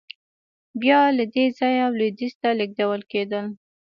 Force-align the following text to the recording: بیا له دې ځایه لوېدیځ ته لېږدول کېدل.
بیا 0.81 1.01
له 1.17 1.25
دې 1.33 1.45
ځایه 1.57 1.85
لوېدیځ 1.97 2.33
ته 2.41 2.49
لېږدول 2.59 3.01
کېدل. 3.11 3.45